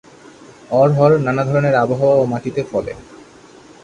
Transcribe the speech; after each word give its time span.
অড়হর 0.71 1.11
নানা 1.19 1.43
ধরনের 1.45 1.75
আবহাওয়া 1.75 2.15
ও 2.15 2.23
মাটিতে 2.25 2.61
ফলে। 2.63 2.91